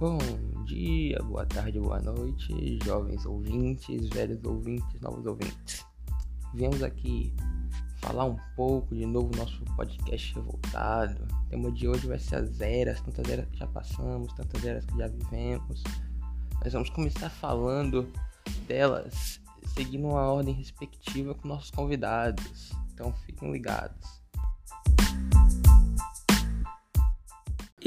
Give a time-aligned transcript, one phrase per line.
[0.00, 0.16] Bom
[0.64, 5.84] dia, boa tarde, boa noite, jovens ouvintes, velhos ouvintes, novos ouvintes.
[6.54, 7.34] Viemos aqui
[7.96, 11.24] falar um pouco de novo nosso podcast revoltado.
[11.24, 14.84] O tema de hoje vai ser as eras, tantas eras que já passamos, tantas eras
[14.84, 15.82] que já vivemos.
[16.62, 18.08] Nós vamos começar falando
[18.68, 19.40] delas,
[19.74, 22.70] seguindo uma ordem respectiva com nossos convidados.
[22.94, 24.22] Então fiquem ligados.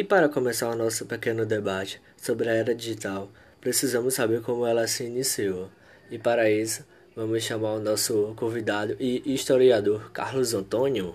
[0.02, 4.88] E para começar o nosso pequeno debate sobre a era digital, precisamos saber como ela
[4.88, 5.70] se iniciou.
[6.10, 6.84] E para isso,
[7.16, 11.14] vamos chamar o nosso convidado e historiador Carlos Antônio.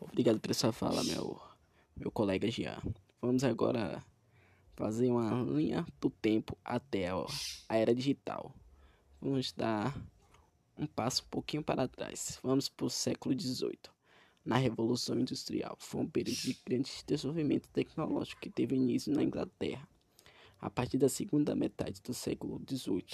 [0.00, 1.40] Obrigado por essa fala, meu,
[1.96, 2.82] meu colega Jean.
[3.22, 4.02] Vamos agora
[4.74, 7.10] fazer uma linha do tempo até
[7.68, 8.52] a era digital.
[9.20, 9.96] Vamos dar
[10.76, 12.40] um passo um pouquinho para trás.
[12.42, 13.95] Vamos para o século XVIII
[14.46, 15.76] na Revolução Industrial.
[15.78, 19.86] Foi um período de grande desenvolvimento tecnológico que teve início na Inglaterra,
[20.60, 23.04] a partir da segunda metade do século XVIII,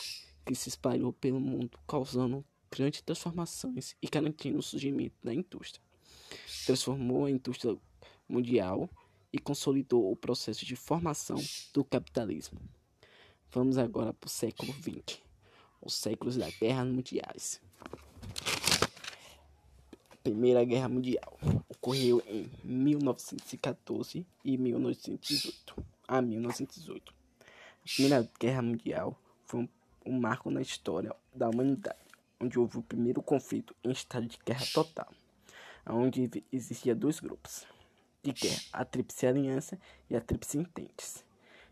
[0.44, 5.82] que se espalhou pelo mundo, causando grandes transformações e garantindo o surgimento da indústria.
[6.66, 7.76] Transformou a indústria
[8.28, 8.88] mundial
[9.32, 11.38] e consolidou o processo de formação
[11.72, 12.60] do capitalismo.
[13.50, 15.18] Vamos agora para o século XX,
[15.80, 17.60] os séculos da guerra mundiais.
[20.22, 21.36] Primeira Guerra Mundial
[21.68, 27.12] ocorreu em 1914 e 1918 a 1918.
[27.12, 29.68] A Primeira Guerra Mundial foi um,
[30.06, 31.98] um marco na história da humanidade,
[32.38, 35.08] onde houve o primeiro conflito em estado de guerra total,
[35.84, 37.66] onde existia dois grupos
[38.22, 39.76] de guerra, a Tríplice Aliança
[40.08, 41.24] e a Tríplice Ententes.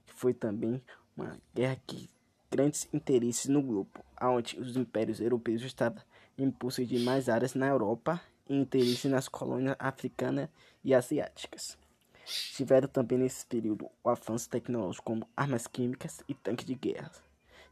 [0.06, 0.82] Foi também
[1.16, 2.10] uma guerra que
[2.50, 6.02] grandes interesses no grupo, onde os impérios europeus estavam
[6.36, 6.52] em
[6.84, 8.20] de mais áreas na Europa
[8.54, 10.48] interesse nas colônias africanas
[10.82, 11.78] e asiáticas.
[12.26, 17.10] Tiveram também nesse período o avanço tecnológico como armas químicas e tanques de guerra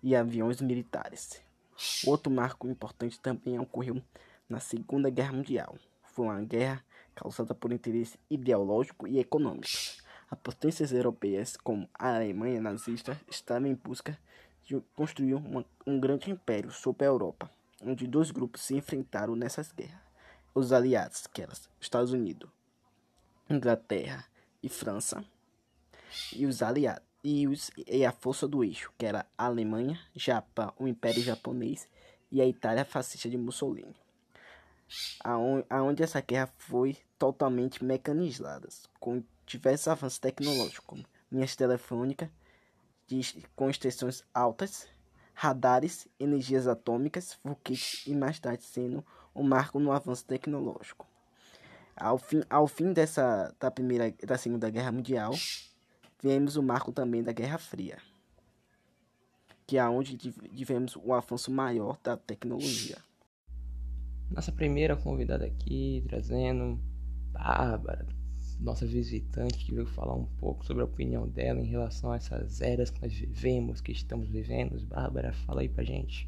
[0.03, 1.43] e aviões militares.
[2.07, 4.03] Outro marco importante também ocorreu
[4.49, 5.77] na Segunda Guerra Mundial.
[6.03, 9.69] Foi uma guerra causada por interesse ideológico e econômico.
[10.31, 14.19] As potências europeias, como a Alemanha nazista, estavam em busca
[14.65, 17.51] de construir uma, um grande império sobre a Europa,
[17.83, 20.08] onde dois grupos se enfrentaram nessas guerras
[20.59, 22.51] os aliados, que eram Estados Unidos,
[23.49, 24.25] Inglaterra
[24.63, 25.25] e França,
[26.35, 30.73] e os aliados e, os, e a força do eixo, que era a Alemanha, Japão,
[30.79, 31.89] o Império Japonês
[32.31, 33.97] e a Itália fascista de Mussolini.
[35.69, 38.69] Aonde, essa guerra foi totalmente mecanizada,
[38.99, 42.31] com diversos avanços tecnológicos, como linhas telefônicas
[43.57, 44.87] com extensões altas,
[45.33, 49.05] radares, energias atômicas, foguetes e mais tarde sendo
[49.39, 51.07] um marco no avanço tecnológico.
[51.97, 55.33] Ao fim, ao fim dessa da primeira da Segunda Guerra Mundial,
[56.23, 57.99] vemos o marco também da Guerra Fria,
[59.67, 62.99] que é onde tivemos o avanço maior da tecnologia.
[64.31, 66.79] Nossa primeira convidada aqui, trazendo
[67.33, 68.07] Bárbara,
[68.61, 72.61] nossa visitante, que veio falar um pouco sobre a opinião dela em relação a essas
[72.61, 74.79] eras que nós vivemos, que estamos vivendo.
[74.87, 76.27] Bárbara, fala aí pra gente.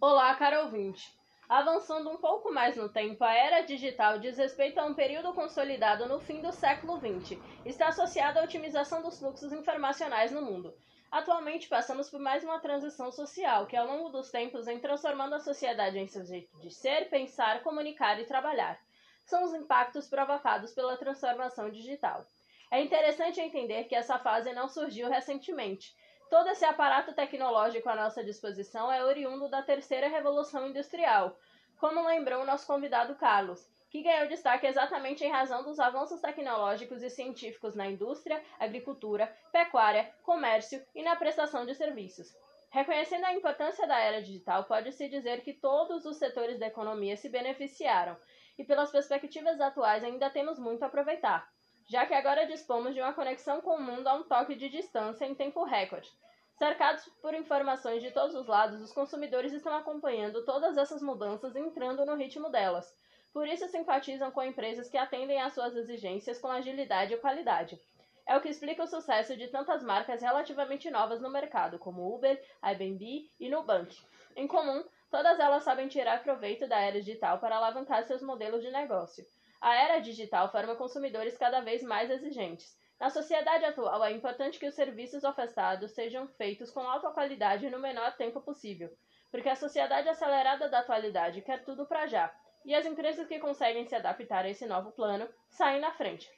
[0.00, 1.21] Olá, caro ouvinte.
[1.52, 6.08] Avançando um pouco mais no tempo, a era digital diz respeito a um período consolidado
[6.08, 7.38] no fim do século XX.
[7.66, 10.74] Está associada à otimização dos fluxos informacionais no mundo.
[11.10, 15.40] Atualmente, passamos por mais uma transição social, que ao longo dos tempos vem transformando a
[15.40, 18.80] sociedade em seu jeito de ser, pensar, comunicar e trabalhar.
[19.26, 22.24] São os impactos provocados pela transformação digital.
[22.70, 25.94] É interessante entender que essa fase não surgiu recentemente.
[26.32, 31.36] Todo esse aparato tecnológico à nossa disposição é oriundo da terceira revolução industrial,
[31.78, 37.02] como lembrou o nosso convidado Carlos, que ganhou destaque exatamente em razão dos avanços tecnológicos
[37.02, 42.34] e científicos na indústria, agricultura, pecuária, comércio e na prestação de serviços.
[42.70, 47.28] Reconhecendo a importância da era digital, pode-se dizer que todos os setores da economia se
[47.28, 48.16] beneficiaram,
[48.56, 51.46] e pelas perspectivas atuais ainda temos muito a aproveitar
[51.88, 55.24] já que agora dispomos de uma conexão com o mundo a um toque de distância
[55.24, 56.10] em tempo recorde.
[56.58, 61.58] Cercados por informações de todos os lados, os consumidores estão acompanhando todas essas mudanças e
[61.58, 62.94] entrando no ritmo delas.
[63.32, 67.80] Por isso simpatizam com empresas que atendem às suas exigências com agilidade e qualidade.
[68.26, 72.40] É o que explica o sucesso de tantas marcas relativamente novas no mercado, como Uber,
[72.60, 73.98] Airbnb e Nubank.
[74.36, 78.70] Em comum, todas elas sabem tirar proveito da era digital para alavancar seus modelos de
[78.70, 79.26] negócio.
[79.62, 82.76] A era digital forma consumidores cada vez mais exigentes.
[82.98, 87.78] Na sociedade atual, é importante que os serviços ofertados sejam feitos com alta qualidade no
[87.78, 88.90] menor tempo possível,
[89.30, 93.86] porque a sociedade acelerada da atualidade quer tudo para já, e as empresas que conseguem
[93.86, 96.28] se adaptar a esse novo plano saem na frente.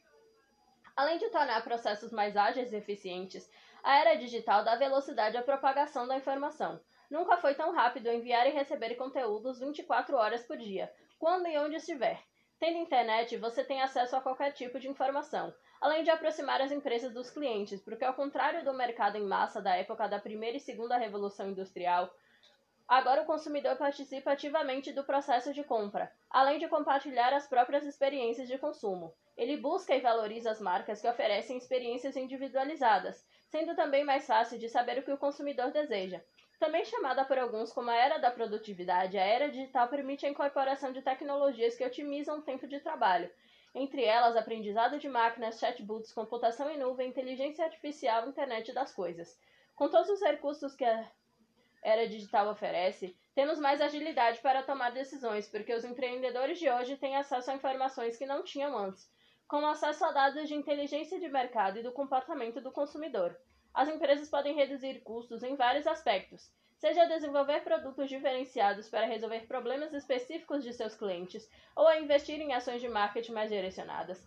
[0.95, 3.51] Além de tornar processos mais ágeis e eficientes,
[3.83, 6.79] a era digital dá velocidade à propagação da informação.
[7.11, 11.77] Nunca foi tão rápido enviar e receber conteúdos 24 horas por dia, quando e onde
[11.77, 12.23] estiver.
[12.65, 17.13] Tendo internet, você tem acesso a qualquer tipo de informação, além de aproximar as empresas
[17.13, 20.97] dos clientes, porque ao contrário do mercado em massa da época da primeira e segunda
[20.97, 22.11] revolução industrial,
[22.89, 28.49] agora o consumidor participa ativamente do processo de compra, além de compartilhar as próprias experiências
[28.49, 29.13] de consumo.
[29.37, 34.71] Ele busca e valoriza as marcas que oferecem experiências individualizadas, sendo também mais fácil de
[34.71, 36.23] saber o que o consumidor deseja.
[36.65, 40.95] Também chamada por alguns como a era da produtividade, a era digital permite a incorporação
[40.95, 43.31] de tecnologias que otimizam o tempo de trabalho,
[43.75, 49.39] entre elas aprendizado de máquinas, chatbots, computação em nuvem, inteligência artificial internet das coisas.
[49.77, 51.07] Com todos os recursos que a
[51.83, 57.15] era digital oferece, temos mais agilidade para tomar decisões, porque os empreendedores de hoje têm
[57.15, 59.07] acesso a informações que não tinham antes,
[59.47, 63.39] como acesso a dados de inteligência de mercado e do comportamento do consumidor.
[63.75, 66.49] As empresas podem reduzir custos em vários aspectos,
[66.79, 72.55] seja desenvolver produtos diferenciados para resolver problemas específicos de seus clientes ou a investir em
[72.55, 74.25] ações de marketing mais direcionadas.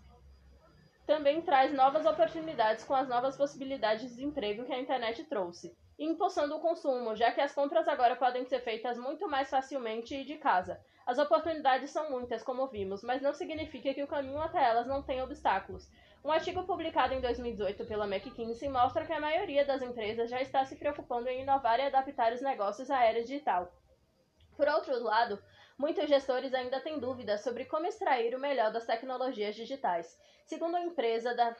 [1.05, 6.57] Também traz novas oportunidades com as novas possibilidades de emprego que a internet trouxe, impulsando
[6.57, 10.37] o consumo, já que as compras agora podem ser feitas muito mais facilmente e de
[10.37, 10.77] casa.
[11.05, 15.01] As oportunidades são muitas, como vimos, mas não significa que o caminho até elas não
[15.01, 15.89] tenha obstáculos.
[16.27, 20.65] Um artigo publicado em 2018 pela McKinsey mostra que a maioria das empresas já está
[20.65, 23.71] se preocupando em inovar e adaptar os negócios à era digital.
[24.57, 25.41] Por outro lado,
[25.77, 30.19] muitos gestores ainda têm dúvidas sobre como extrair o melhor das tecnologias digitais.
[30.43, 31.55] Segundo a empresa da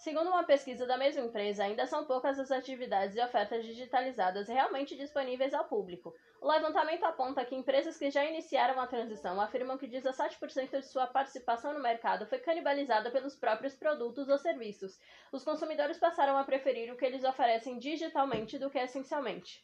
[0.00, 4.96] Segundo uma pesquisa da mesma empresa, ainda são poucas as atividades e ofertas digitalizadas realmente
[4.96, 6.14] disponíveis ao público.
[6.40, 11.06] O levantamento aponta que empresas que já iniciaram a transição afirmam que 17% de sua
[11.06, 14.98] participação no mercado foi canibalizada pelos próprios produtos ou serviços.
[15.30, 19.62] Os consumidores passaram a preferir o que eles oferecem digitalmente do que essencialmente.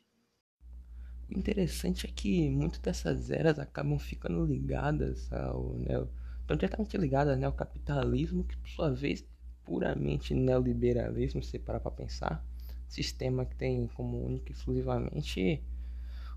[1.31, 6.11] O interessante é que muitas dessas eras acabam ficando ligadas ao neo,
[6.43, 9.25] estão diretamente ligadas né, ao capitalismo, que por sua vez
[9.67, 12.47] puramente neoliberalismo, se parar para pensar,
[12.89, 15.61] sistema que tem como único exclusivamente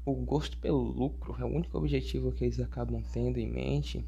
[0.04, 4.04] o gosto pelo lucro, é o único objetivo que eles acabam tendo em mente.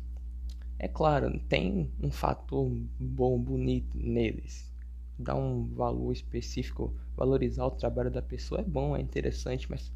[0.79, 2.69] É claro, tem um fator
[2.99, 4.71] bom, bonito neles.
[5.19, 9.91] Dar um valor específico, valorizar o trabalho da pessoa é bom, é interessante, mas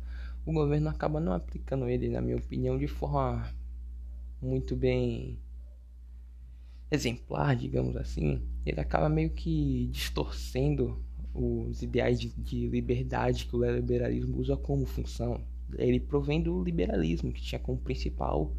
[0.46, 3.52] o governo acaba não aplicando ele, na minha opinião, de forma
[4.40, 5.40] muito bem
[6.90, 11.04] exemplar, digamos assim, ele acaba meio que distorcendo
[11.34, 15.44] os ideais de, de liberdade que o liberalismo usa como função.
[15.78, 18.56] Ele provém do liberalismo, que tinha como principal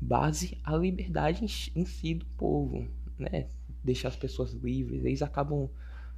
[0.00, 2.88] base a liberdade em, em si do povo,
[3.18, 3.48] né?
[3.84, 5.04] Deixar as pessoas livres.
[5.04, 5.68] Eles acabam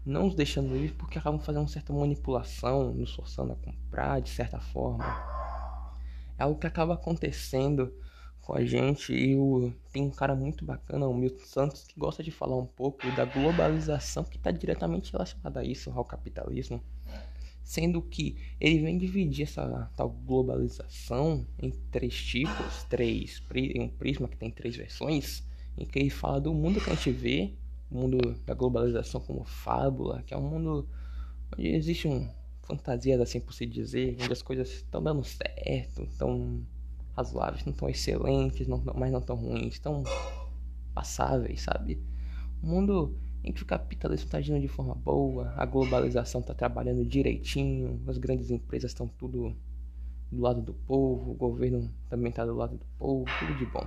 [0.04, 4.31] não os deixando livres porque acabam fazendo uma certa manipulação, nos forçando a comprar de
[4.31, 5.04] certa forma.
[6.38, 7.92] É algo que acaba acontecendo
[8.50, 9.12] com a gente.
[9.12, 12.67] E o, tem um cara muito bacana, o Milton Santos, que gosta de falar um
[12.67, 16.82] pouco da globalização que está diretamente relacionada a isso, ao capitalismo,
[17.62, 23.41] sendo que ele vem dividir essa tal globalização em três tipos, três,
[23.79, 25.47] um prisma que tem três versões,
[25.78, 27.54] em que ele fala do mundo que a gente vê,
[27.88, 30.88] o mundo da globalização como fábula, que é um mundo
[31.57, 32.28] onde existe um
[32.62, 36.64] fantasias assim por se dizer, onde as coisas estão dando certo, estão
[37.20, 40.02] razoáveis, não tão excelentes, não, mas não tão ruins, tão
[40.94, 42.02] passáveis, sabe?
[42.62, 47.04] Um mundo em que o capitalismo está agindo de forma boa, a globalização está trabalhando
[47.04, 49.56] direitinho, as grandes empresas estão tudo
[50.30, 53.86] do lado do povo, o governo também está do lado do povo, tudo de bom.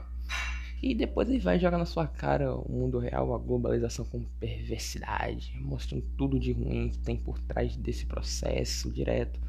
[0.82, 5.58] E depois ele vai jogar na sua cara o mundo real, a globalização com perversidade,
[5.62, 9.40] mostrando tudo de ruim que tem por trás desse processo direto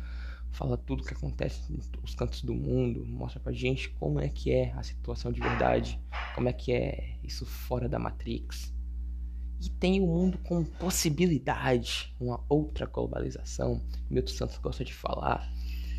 [0.55, 4.53] fala tudo o que acontece nos cantos do mundo, mostra pra gente como é que
[4.53, 6.01] é a situação de verdade,
[6.35, 8.73] como é que é isso fora da Matrix.
[9.61, 13.83] E tem o mundo com possibilidade, uma outra globalização.
[14.09, 15.51] Milton Santos gosta de falar.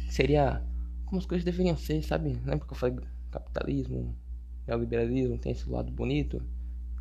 [0.09, 0.63] Seria
[1.05, 2.29] como as coisas deveriam ser, sabe?
[2.45, 2.97] Lembra que eu falei
[3.31, 4.15] capitalismo,
[4.67, 6.41] neoliberalismo, tem esse lado bonito?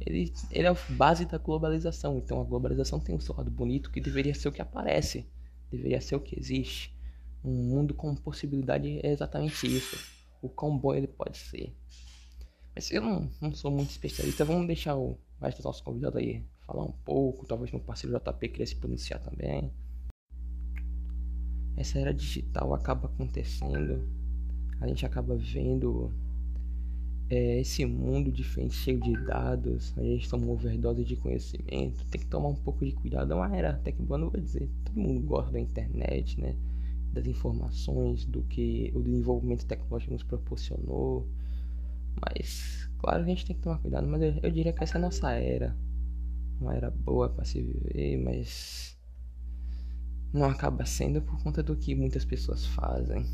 [0.00, 2.18] Ele, ele é a base da globalização.
[2.18, 5.28] Então a globalização tem o seu lado bonito que deveria ser o que aparece,
[5.70, 6.93] deveria ser o que existe.
[7.44, 9.96] Um mundo com possibilidade é exatamente isso.
[10.40, 11.74] O quão bom ele pode ser.
[12.74, 14.44] Mas eu não, não sou muito especialista.
[14.44, 17.46] Vamos deixar o resto do nosso convidado aí falar um pouco.
[17.46, 19.70] Talvez meu parceiro JP queria se pronunciar também.
[21.76, 24.08] Essa era digital acaba acontecendo.
[24.80, 26.12] A gente acaba vendo
[27.30, 32.20] é, esse mundo diferente, cheio de dados, a gente toma uma overdose de conhecimento, tem
[32.20, 33.32] que tomar um pouco de cuidado.
[33.32, 36.54] É uma era até que boa, não vou dizer, todo mundo gosta da internet, né?
[37.14, 41.28] Das informações, do que o desenvolvimento tecnológico nos proporcionou.
[42.20, 44.98] Mas, claro, a gente tem que tomar cuidado, mas eu, eu diria que essa é
[44.98, 45.76] a nossa era.
[46.60, 48.98] Uma era boa para se viver, mas
[50.32, 53.24] não acaba sendo por conta do que muitas pessoas fazem.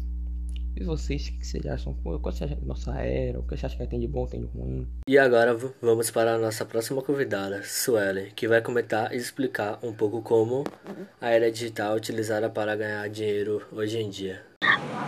[0.80, 1.92] E vocês, o que vocês acham?
[1.92, 3.38] Qual você acha da nossa era?
[3.38, 4.88] O que você acha que tem de bom, tem de ruim?
[5.06, 9.92] E agora vamos para a nossa próxima convidada, Suelen, que vai comentar e explicar um
[9.92, 10.64] pouco como
[11.20, 14.49] a era digital é utilizada para ganhar dinheiro hoje em dia.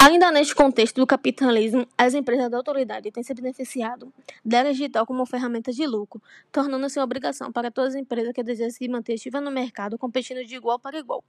[0.04, 4.12] Ainda neste contexto do capitalismo, as empresas da autoridade têm se beneficiado
[4.44, 8.73] da digital como ferramenta de lucro, tornando-se uma obrigação para todas as empresas que desejam
[8.73, 11.23] se manter ativas no mercado, competindo de igual para igual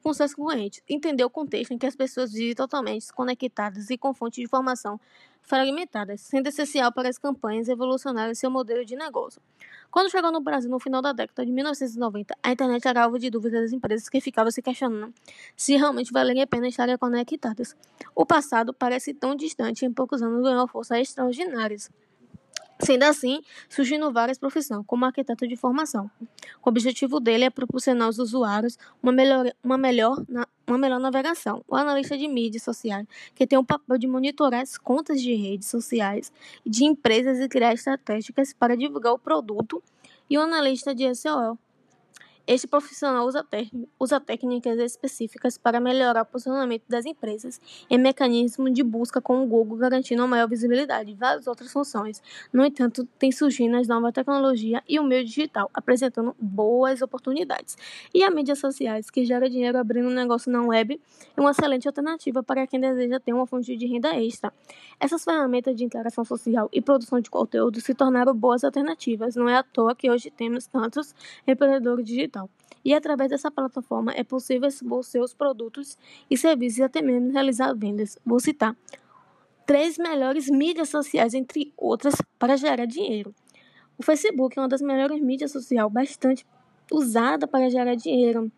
[0.00, 0.80] com seus concorrentes.
[0.88, 5.00] Entender o contexto em que as pessoas vivem totalmente desconectadas e com fontes de informação
[5.42, 9.40] fragmentadas, sendo essencial para as campanhas evolucionarem seu modelo de negócio.
[9.90, 13.28] Quando chegou no Brasil no final da década de 1990, a internet era alvo de
[13.28, 15.12] dúvidas das empresas que ficavam se questionando
[15.56, 17.76] se realmente valeria a pena estarem conectadas.
[18.14, 21.90] O passado parece tão distante e em poucos anos ganhou forças extraordinárias.
[22.82, 26.10] Sendo assim, surgindo várias profissões, como arquiteto de formação.
[26.64, 30.16] O objetivo dele é proporcionar aos usuários uma melhor, uma melhor,
[30.66, 31.62] uma melhor navegação.
[31.68, 35.68] O analista de mídias sociais, que tem o papel de monitorar as contas de redes
[35.68, 36.32] sociais
[36.64, 39.82] de empresas e criar estratégias para divulgar o produto.
[40.28, 41.58] E o analista de SEO,
[42.52, 43.46] este profissional usa,
[43.96, 49.46] usa técnicas específicas para melhorar o posicionamento das empresas em mecanismos de busca com o
[49.46, 52.20] Google, garantindo maior visibilidade e várias outras funções.
[52.52, 57.78] No entanto, tem surgindo as novas tecnologias e o meio digital, apresentando boas oportunidades.
[58.12, 61.00] E as mídias sociais, que gera dinheiro abrindo um negócio na web,
[61.36, 64.52] é uma excelente alternativa para quem deseja ter uma fonte de renda extra.
[64.98, 69.36] Essas ferramentas de interação social e produção de conteúdo se tornaram boas alternativas.
[69.36, 71.14] Não é à toa que hoje temos tantos
[71.46, 72.39] empreendedores digitais
[72.84, 75.96] e através dessa plataforma é possível expor seus produtos
[76.30, 78.18] e serviços e até mesmo realizar vendas.
[78.24, 78.76] Vou citar
[79.66, 83.34] três melhores mídias sociais, entre outras, para gerar dinheiro.
[83.96, 86.46] O Facebook é uma das melhores mídias sociais, bastante
[86.90, 88.50] usada para gerar dinheiro.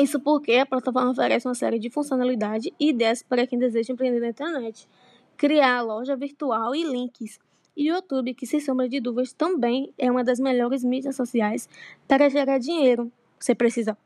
[0.00, 4.20] Isso porque a plataforma oferece uma série de funcionalidades e ideias para quem deseja empreender
[4.20, 4.88] na internet,
[5.36, 7.38] criar loja virtual e links
[7.78, 11.68] e o YouTube, que sem sombra de dúvidas também é uma das melhores mídias sociais
[12.08, 13.12] para gerar dinheiro.
[13.38, 13.96] Você precisa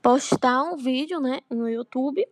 [0.00, 2.26] postar um vídeo né, no YouTube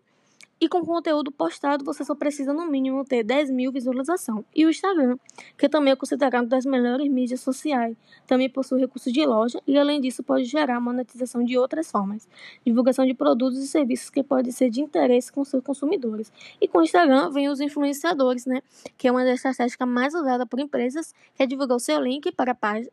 [0.59, 4.43] e com conteúdo postado, você só precisa no mínimo ter 10 mil visualizações.
[4.55, 5.19] E o Instagram,
[5.57, 7.95] que também é considerado das melhores mídias sociais,
[8.27, 12.27] também possui recursos de loja e, além disso, pode gerar monetização de outras formas.
[12.65, 16.33] Divulgação de produtos e serviços que podem ser de interesse com seus consumidores.
[16.59, 18.63] E com o Instagram vem os influenciadores, né?
[18.97, 22.33] Que é uma das estratégias mais usadas por empresas, que é divulgar o seu link
[22.33, 22.91] para a, página,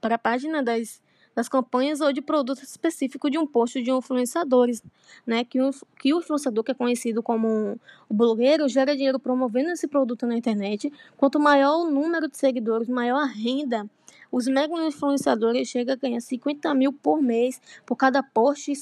[0.00, 1.00] para a página das
[1.38, 4.82] das campanhas ou de produtos específicos de um post de influenciadores,
[5.24, 5.44] né?
[5.44, 7.78] Que o, que o influenciador, que é conhecido como
[8.08, 10.92] o blogueiro, gera dinheiro promovendo esse produto na internet.
[11.16, 13.88] Quanto maior o número de seguidores, maior a renda.
[14.32, 18.72] Os mega influenciadores chegam a ganhar 50 mil por mês por cada post,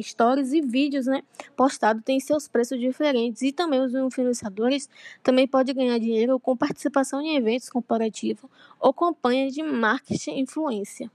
[0.00, 1.24] stories e vídeos né,
[1.56, 2.00] postado.
[2.02, 3.42] Tem seus preços diferentes.
[3.42, 4.88] E também os influenciadores
[5.24, 8.48] também podem ganhar dinheiro com participação em eventos comparativos
[8.78, 11.10] ou campanhas de marketing influência.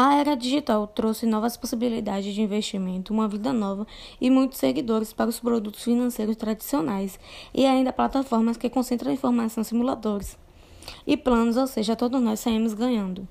[0.00, 3.84] A era digital trouxe novas possibilidades de investimento, uma vida nova
[4.20, 7.18] e muitos seguidores para os produtos financeiros tradicionais
[7.52, 10.38] e ainda plataformas que concentram informação simuladores
[11.04, 13.26] e planos, ou seja, todos nós saímos ganhando.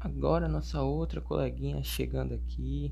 [0.00, 2.90] Agora nossa outra coleguinha chegando aqui,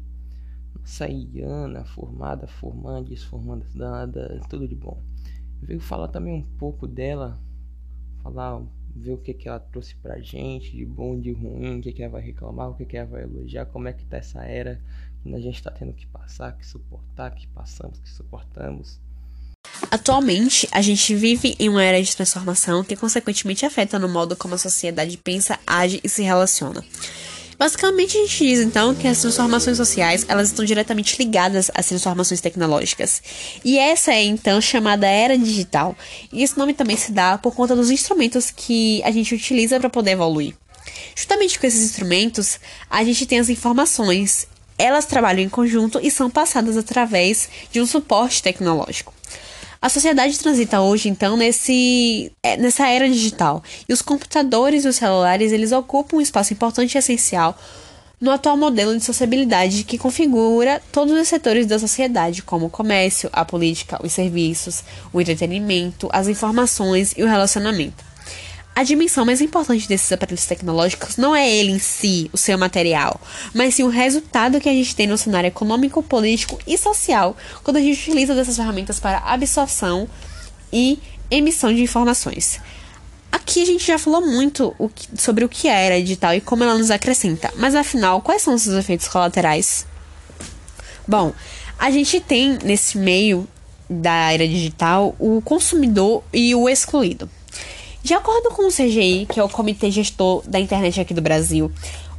[0.78, 5.02] nossa Iana, formada, formandes, formandas nada, tudo de bom.
[5.62, 7.40] Veio falar também um pouco dela,
[8.23, 8.61] falar
[8.94, 12.02] ver o que, que ela trouxe pra gente, de bom, de ruim, o que, que
[12.02, 14.80] ela vai reclamar, o que, que ela vai elogiar, como é que tá essa era
[15.22, 19.00] que a gente tá tendo que passar, que suportar, que passamos, que suportamos.
[19.90, 24.54] Atualmente, a gente vive em uma era de transformação que consequentemente afeta no modo como
[24.54, 26.84] a sociedade pensa, age e se relaciona.
[27.58, 32.40] Basicamente, a gente diz então que as transformações sociais elas estão diretamente ligadas às transformações
[32.40, 33.23] tecnológicas.
[33.64, 35.96] E essa é então chamada era digital.
[36.32, 39.90] E esse nome também se dá por conta dos instrumentos que a gente utiliza para
[39.90, 40.54] poder evoluir.
[41.14, 42.58] Justamente com esses instrumentos,
[42.90, 44.46] a gente tem as informações.
[44.76, 49.14] Elas trabalham em conjunto e são passadas através de um suporte tecnológico.
[49.84, 53.62] A sociedade transita hoje, então, nesse, é, nessa era digital.
[53.86, 57.54] E os computadores e os celulares, eles ocupam um espaço importante e essencial
[58.18, 63.28] no atual modelo de sociabilidade que configura todos os setores da sociedade, como o comércio,
[63.30, 68.13] a política, os serviços, o entretenimento, as informações e o relacionamento.
[68.76, 73.20] A dimensão mais importante desses aparelhos tecnológicos não é ele em si, o seu material,
[73.54, 77.76] mas sim o resultado que a gente tem no cenário econômico, político e social quando
[77.76, 80.08] a gente utiliza dessas ferramentas para absorção
[80.72, 80.98] e
[81.30, 82.60] emissão de informações.
[83.30, 86.34] Aqui a gente já falou muito o que, sobre o que é a era digital
[86.34, 89.86] e como ela nos acrescenta, mas afinal, quais são os seus efeitos colaterais?
[91.06, 91.32] Bom,
[91.78, 93.46] a gente tem nesse meio
[93.88, 97.30] da era digital o consumidor e o excluído.
[98.04, 101.73] De acordo com o CGI, que é o Comitê Gestor da Internet aqui do Brasil,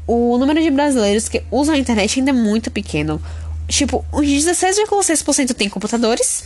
[0.07, 3.21] o número de brasileiros que usam a internet ainda é muito pequeno.
[3.67, 6.45] Tipo, uns 16,6% têm computadores,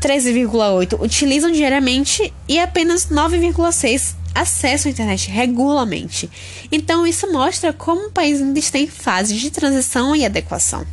[0.00, 6.30] 13,8% utilizam diariamente e apenas 9,6% acessam a internet regularmente.
[6.70, 10.86] Então, isso mostra como o país ainda está em fase de transição e adequação.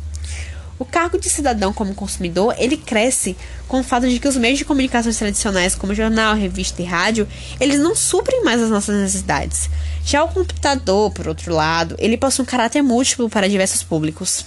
[0.78, 4.58] O cargo de cidadão como consumidor, ele cresce com o fato de que os meios
[4.58, 7.26] de comunicação tradicionais, como jornal, revista e rádio,
[7.58, 9.68] eles não suprem mais as nossas necessidades.
[10.04, 14.44] Já o computador, por outro lado, ele possui um caráter múltiplo para diversos públicos.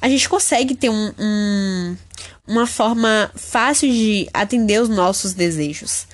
[0.00, 1.96] A gente consegue ter um, um,
[2.46, 6.08] uma forma fácil de atender os nossos desejos.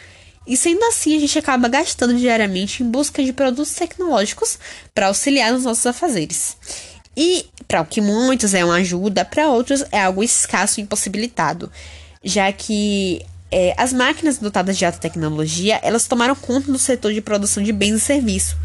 [0.47, 4.59] E sendo assim, a gente acaba gastando diariamente em busca de produtos tecnológicos
[4.95, 6.57] para auxiliar nos nossos afazeres.
[7.21, 11.69] E para o que muitos é uma ajuda, para outros é algo escasso e impossibilitado,
[12.23, 17.21] já que é, as máquinas dotadas de alta tecnologia elas tomaram conta do setor de
[17.21, 18.57] produção de bens e serviços.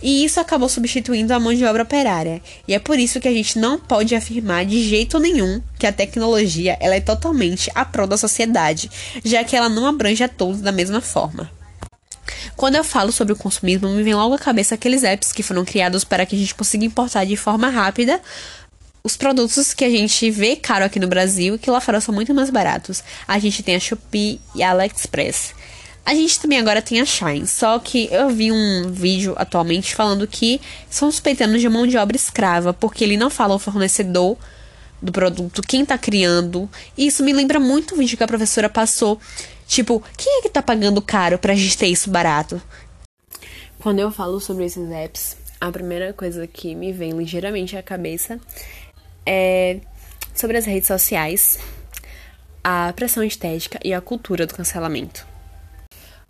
[0.00, 2.40] E isso acabou substituindo a mão de obra operária.
[2.68, 5.92] E é por isso que a gente não pode afirmar de jeito nenhum que a
[5.92, 8.88] tecnologia ela é totalmente a prol da sociedade,
[9.24, 11.50] já que ela não abrange a todos da mesma forma.
[12.56, 15.64] Quando eu falo sobre o consumismo, me vem logo à cabeça aqueles apps que foram
[15.64, 18.20] criados para que a gente consiga importar de forma rápida
[19.02, 22.14] os produtos que a gente vê caro aqui no Brasil e que lá fora são
[22.14, 23.02] muito mais baratos.
[23.26, 25.54] A gente tem a Shopee e a AliExpress.
[26.04, 30.26] A gente também agora tem a Shine, só que eu vi um vídeo atualmente falando
[30.26, 34.38] que são suspeitando de mão de obra escrava, porque ele não fala o fornecedor
[35.00, 36.68] do produto, quem tá criando.
[36.96, 39.20] E isso me lembra muito o vídeo que a professora passou
[39.68, 42.60] Tipo, quem é que tá pagando caro pra gente ter isso barato?
[43.78, 48.40] Quando eu falo sobre esses apps, a primeira coisa que me vem ligeiramente à cabeça
[49.26, 49.78] é
[50.34, 51.58] sobre as redes sociais,
[52.64, 55.26] a pressão estética e a cultura do cancelamento.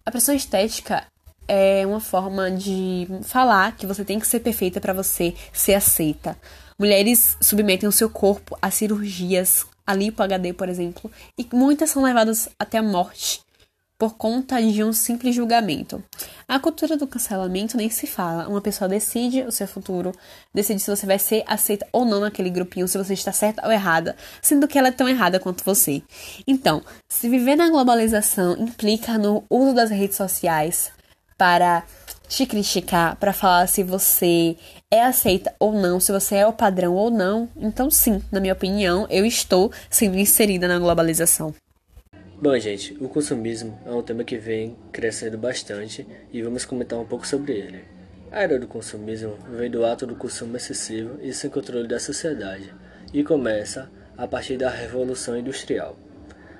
[0.04, 1.06] A pressão estética
[1.46, 6.36] é uma forma de falar que você tem que ser perfeita para você ser aceita.
[6.78, 12.02] Mulheres submetem o seu corpo a cirurgias a lipo HD, por exemplo, e muitas são
[12.02, 13.40] levadas até a morte
[13.98, 16.00] por conta de um simples julgamento.
[16.46, 18.48] A cultura do cancelamento nem se fala.
[18.48, 20.12] Uma pessoa decide o seu futuro,
[20.54, 23.72] decide se você vai ser aceita ou não naquele grupinho, se você está certa ou
[23.72, 26.00] errada, sendo que ela é tão errada quanto você.
[26.46, 30.92] Então, se viver na globalização implica no uso das redes sociais
[31.36, 31.82] para
[32.28, 34.56] te criticar, para falar se você
[34.90, 38.52] é aceita ou não, se você é o padrão ou não, então sim, na minha
[38.52, 41.54] opinião, eu estou sendo inserida na globalização.
[42.40, 47.04] Bom, gente, o consumismo é um tema que vem crescendo bastante e vamos comentar um
[47.04, 47.84] pouco sobre ele.
[48.30, 52.72] A era do consumismo vem do ato do consumo excessivo e sem controle da sociedade
[53.12, 55.96] e começa a partir da Revolução Industrial.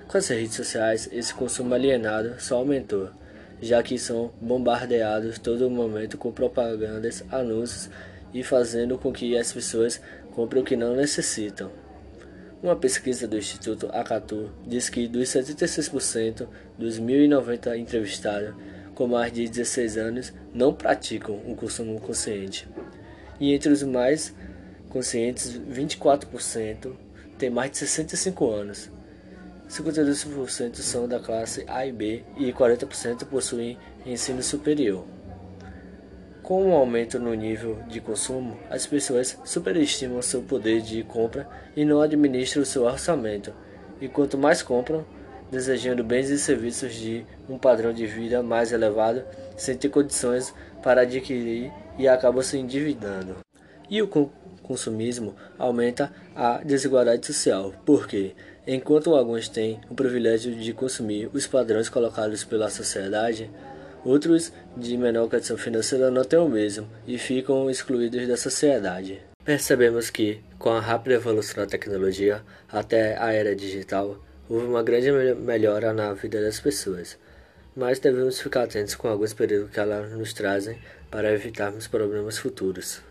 [0.08, 3.10] Com as redes sociais, esse consumo alienado só aumentou
[3.60, 7.90] já que são bombardeados todo momento com propagandas, anúncios
[8.32, 10.00] e fazendo com que as pessoas
[10.32, 11.70] comprem o que não necessitam.
[12.62, 18.54] Uma pesquisa do Instituto Acatu diz que dos 76% dos 1.090 entrevistados
[18.94, 22.68] com mais de 16 anos não praticam um consumo consciente.
[23.38, 24.34] E entre os mais
[24.88, 26.96] conscientes, 24%
[27.38, 28.90] têm mais de 65 anos.
[29.68, 35.04] 52% são da classe A e B e 40% possuem ensino superior.
[36.42, 41.46] Com o um aumento no nível de consumo, as pessoas superestimam seu poder de compra
[41.76, 43.52] e não administram seu orçamento,
[44.00, 45.04] e quanto mais compram,
[45.50, 49.22] desejando bens e serviços de um padrão de vida mais elevado,
[49.58, 53.36] sem ter condições para adquirir e acabam se endividando.
[53.90, 54.08] E o
[54.62, 58.34] consumismo aumenta a desigualdade social, porque
[58.70, 63.50] Enquanto alguns têm o privilégio de consumir os padrões colocados pela sociedade,
[64.04, 69.22] outros de menor condição financeira não têm o mesmo e ficam excluídos da sociedade.
[69.42, 75.10] Percebemos que, com a rápida evolução da tecnologia até a era digital, houve uma grande
[75.36, 77.16] melhora na vida das pessoas,
[77.74, 80.78] mas devemos ficar atentos com alguns perigos que elas nos trazem
[81.10, 83.07] para evitarmos problemas futuros.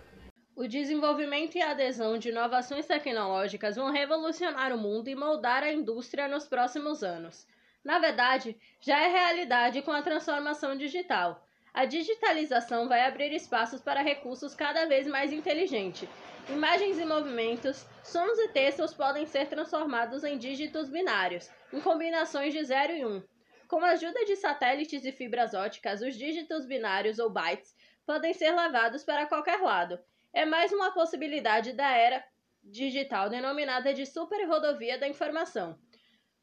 [0.58, 5.72] O desenvolvimento e a adesão de inovações tecnológicas vão revolucionar o mundo e moldar a
[5.72, 7.46] indústria nos próximos anos.
[7.84, 11.48] Na verdade, já é realidade com a transformação digital.
[11.72, 16.10] A digitalização vai abrir espaços para recursos cada vez mais inteligentes.
[16.50, 22.64] Imagens e movimentos, sons e textos podem ser transformados em dígitos binários, em combinações de
[22.64, 23.08] 0 e 1.
[23.08, 23.24] Um.
[23.68, 27.76] Com a ajuda de satélites e fibras óticas, os dígitos binários ou bytes
[28.08, 30.00] podem ser levados para qualquer lado.
[30.38, 32.24] É mais uma possibilidade da era
[32.64, 35.76] digital denominada de superrodovia da informação.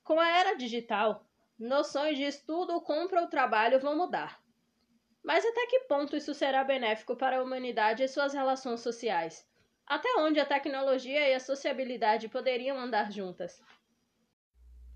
[0.02, 1.24] Com a era digital,
[1.56, 4.42] noções de estudo, compra ou trabalho vão mudar.
[5.22, 9.48] Mas até que ponto isso será benéfico para a humanidade e suas relações sociais?
[9.86, 13.62] Até onde a tecnologia e a sociabilidade poderiam andar juntas?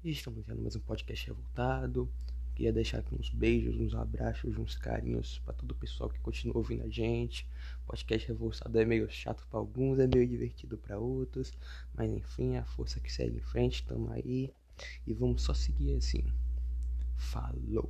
[0.03, 2.13] Estamos tendo mais um podcast revoltado.
[2.59, 6.57] Queria deixar aqui uns beijos, uns abraços, uns carinhos para todo o pessoal que continua
[6.57, 7.47] ouvindo a gente.
[7.85, 11.53] O podcast Revoluçado é meio chato para alguns, é meio divertido para outros,
[11.95, 14.53] mas enfim, é a força que segue em frente, tamo aí
[15.07, 16.25] e vamos só seguir assim.
[17.15, 17.89] Falou.